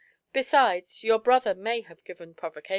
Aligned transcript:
Besides, 0.33 1.03
your 1.03 1.19
brother 1.19 1.53
may 1.53 1.81
have 1.81 2.03
given 2.03 2.33
provocation. 2.33 2.69